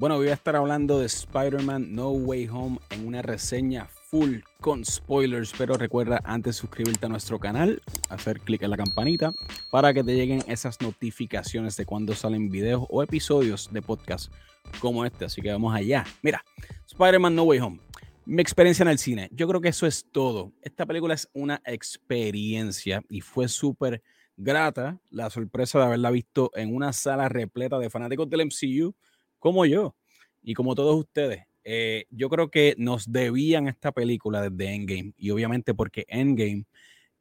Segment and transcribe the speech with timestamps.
[0.00, 4.82] Bueno, voy a estar hablando de Spider-Man No Way Home en una reseña full con
[4.82, 9.34] spoilers, pero recuerda antes suscribirte a nuestro canal, hacer clic en la campanita
[9.70, 14.32] para que te lleguen esas notificaciones de cuando salen videos o episodios de podcast
[14.78, 15.26] como este.
[15.26, 16.06] Así que vamos allá.
[16.22, 16.42] Mira,
[16.86, 17.80] Spider-Man No Way Home.
[18.24, 19.28] Mi experiencia en el cine.
[19.32, 20.54] Yo creo que eso es todo.
[20.62, 24.02] Esta película es una experiencia y fue súper
[24.38, 28.94] grata la sorpresa de haberla visto en una sala repleta de fanáticos del MCU
[29.40, 29.96] como yo
[30.42, 31.44] y como todos ustedes.
[31.64, 36.64] Eh, yo creo que nos debían esta película desde Endgame y obviamente porque Endgame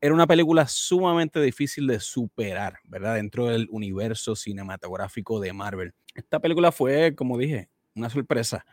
[0.01, 3.15] era una película sumamente difícil de superar, ¿verdad?
[3.15, 5.93] Dentro del universo cinematográfico de Marvel.
[6.15, 8.65] Esta película fue, como dije, una sorpresa.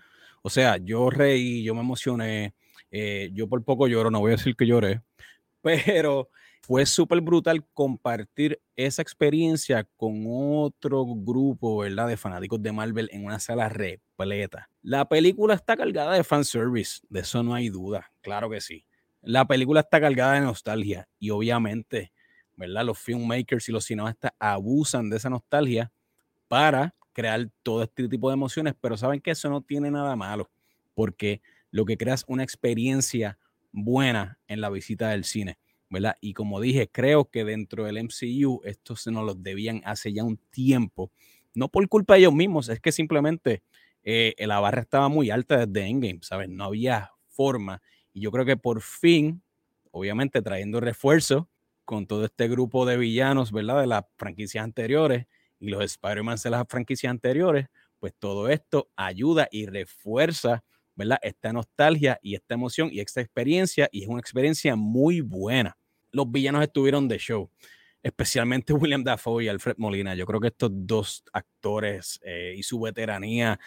[0.43, 2.55] O sea, yo reí, yo me emocioné,
[2.93, 5.03] eh, yo por poco lloro, no voy a decir que lloré,
[5.63, 6.31] pero
[6.67, 12.09] fue súper brutal compartir esa experiencia con otro grupo, ¿verdad?
[12.09, 14.69] De fanáticos de Marvel en una sala repleta.
[14.83, 18.85] La película está cargada de fanservice, de eso no hay duda, claro que sí.
[19.23, 22.11] La película está cargada de nostalgia y obviamente,
[22.57, 22.85] ¿verdad?
[22.85, 25.93] Los filmmakers y los cineastas abusan de esa nostalgia
[26.49, 30.51] para crear todo este tipo de emociones, pero saben que eso no tiene nada malo,
[30.95, 33.39] porque lo que crea es una experiencia
[33.71, 35.61] buena en la visita del cine.
[35.91, 36.17] ¿Verdad?
[36.21, 40.25] Y como dije, creo que dentro del MCU esto se nos lo debían hace ya
[40.25, 41.11] un tiempo.
[41.55, 43.63] No por culpa de ellos mismos, es que simplemente
[44.03, 46.49] eh, la barra estaba muy alta desde Endgame, ¿sabes?
[46.49, 47.83] No había forma.
[48.13, 49.43] Y yo creo que por fin,
[49.91, 51.49] obviamente trayendo refuerzo
[51.85, 53.81] con todo este grupo de villanos, ¿verdad?
[53.81, 55.27] De las franquicias anteriores
[55.59, 60.65] y los Spider-Man de las franquicias anteriores, pues todo esto ayuda y refuerza
[60.97, 61.19] ¿verdad?
[61.23, 65.77] Esta nostalgia y esta emoción y esta experiencia, y es una experiencia muy buena.
[66.11, 67.51] Los villanos estuvieron de show,
[68.03, 70.15] especialmente William Dafoe y Alfred Molina.
[70.15, 73.61] Yo creo que estos dos actores eh, y su veteranía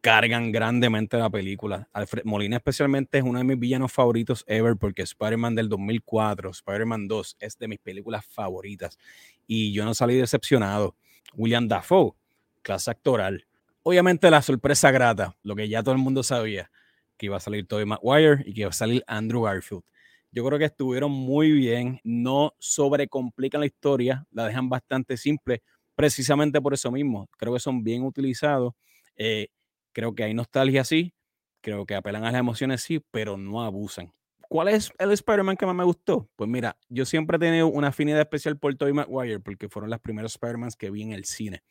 [0.00, 1.88] cargan grandemente la película.
[1.92, 7.06] Alfred Molina especialmente es uno de mis villanos favoritos ever porque Spider-Man del 2004, Spider-Man
[7.06, 8.98] 2 es de mis películas favoritas
[9.46, 10.96] y yo no salí decepcionado.
[11.34, 12.14] William Dafoe,
[12.62, 13.46] clase actoral,
[13.82, 16.70] obviamente la sorpresa grata, lo que ya todo el mundo sabía,
[17.16, 19.82] que iba a salir Tobey Maguire y que iba a salir Andrew Garfield.
[20.30, 25.62] Yo creo que estuvieron muy bien, no sobrecomplican la historia, la dejan bastante simple,
[25.94, 27.28] precisamente por eso mismo.
[27.36, 28.72] Creo que son bien utilizados.
[29.16, 29.48] Eh,
[29.92, 31.12] creo que hay nostalgia sí,
[31.60, 34.12] creo que apelan a las emociones sí, pero no abusan.
[34.48, 36.28] ¿Cuál es el Spider-Man que más me gustó?
[36.36, 40.00] Pues mira, yo siempre he tenido una afinidad especial por Tobey Maguire porque fueron las
[40.00, 41.62] primeras Spider-Man que vi en el cine.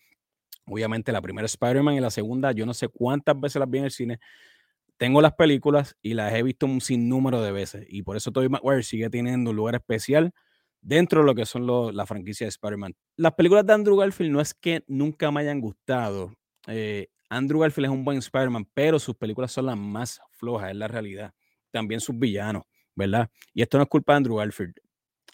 [0.71, 3.85] Obviamente la primera Spider-Man y la segunda, yo no sé cuántas veces las vi en
[3.85, 4.19] el cine.
[4.97, 7.85] Tengo las películas y las he visto un sinnúmero de veces.
[7.89, 10.31] Y por eso Tobey Maguire sigue teniendo un lugar especial
[10.79, 12.95] dentro de lo que son la franquicia de Spider-Man.
[13.17, 16.33] Las películas de Andrew Garfield no es que nunca me hayan gustado.
[16.67, 20.75] Eh, Andrew Garfield es un buen Spider-Man, pero sus películas son las más flojas, es
[20.75, 21.33] la realidad.
[21.71, 22.63] También sus villanos,
[22.95, 23.29] ¿verdad?
[23.53, 24.75] Y esto no es culpa de Andrew Garfield.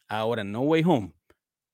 [0.07, 1.13] Ahora, No Way Home,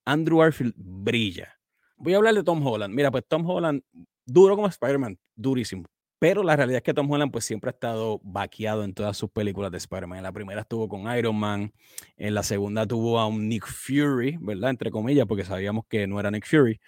[0.04, 1.54] Andrew Garfield brilla.
[1.96, 2.94] Voy a hablar de Tom Holland.
[2.94, 3.82] Mira, pues Tom Holland,
[4.26, 5.84] duro como Spider-Man, durísimo.
[6.18, 9.30] Pero la realidad es que Tom Holland pues siempre ha estado vaqueado en todas sus
[9.30, 10.18] películas de Spider-Man.
[10.18, 11.72] En la primera estuvo con Iron Man,
[12.16, 14.70] en la segunda tuvo a un Nick Fury, ¿verdad?
[14.70, 16.80] Entre comillas, porque sabíamos que no era Nick Fury.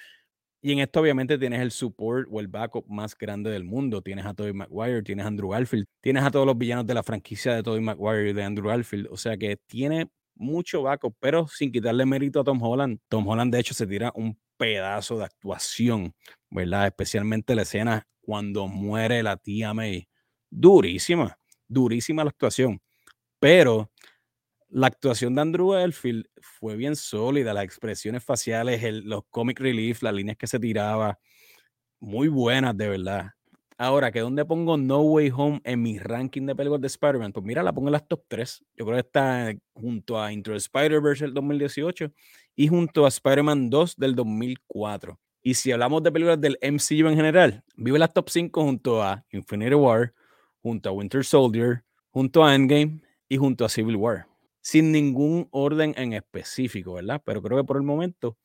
[0.62, 4.02] Y en esto obviamente tienes el support o el backup más grande del mundo.
[4.02, 7.02] Tienes a Tobey Maguire, tienes a Andrew Garfield, tienes a todos los villanos de la
[7.02, 9.08] franquicia de Tobey Maguire y de Andrew Garfield.
[9.10, 12.98] O sea que tiene mucho backup, pero sin quitarle mérito a Tom Holland.
[13.08, 16.14] Tom Holland de hecho se tira un pedazo de actuación,
[16.50, 16.86] ¿verdad?
[16.86, 20.08] Especialmente la escena cuando muere la tía May.
[20.50, 22.80] Durísima, durísima la actuación.
[23.38, 23.90] Pero
[24.68, 30.14] la actuación de Andrew Garfield fue bien sólida, las expresiones faciales, los comic relief, las
[30.14, 31.18] líneas que se tiraba,
[32.00, 33.30] muy buenas de verdad.
[33.78, 37.32] Ahora, ¿que dónde pongo No Way Home en mi ranking de películas de Spider-Man?
[37.32, 38.64] Pues mira, la pongo en las top 3.
[38.74, 42.10] Yo creo que está junto a Intro Spider-Verse del 2018
[42.56, 45.20] y junto a Spider-Man 2 del 2004.
[45.42, 49.24] Y si hablamos de películas del MCU en general, vive las top 5 junto a
[49.30, 50.12] Infinity War,
[50.60, 54.26] junto a Winter Soldier, junto a Endgame y junto a Civil War.
[54.60, 57.22] Sin ningún orden en específico, ¿verdad?
[57.24, 58.36] Pero creo que por el momento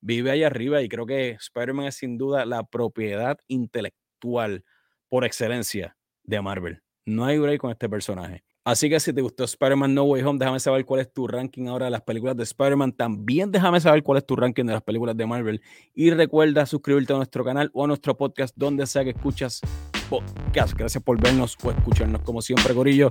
[0.00, 4.64] vive ahí arriba y creo que Spider-Man es sin duda la propiedad intelectual
[5.10, 6.82] por excelencia de Marvel.
[7.04, 8.45] No hay break con este personaje.
[8.66, 11.68] Así que si te gustó Spider-Man No Way Home, déjame saber cuál es tu ranking
[11.68, 12.94] ahora de las películas de Spider-Man.
[12.94, 15.62] También déjame saber cuál es tu ranking de las películas de Marvel.
[15.94, 19.60] Y recuerda suscribirte a nuestro canal o a nuestro podcast, donde sea que escuchas
[20.10, 20.76] podcast.
[20.76, 23.08] Gracias por vernos o escucharnos como siempre, Corillo.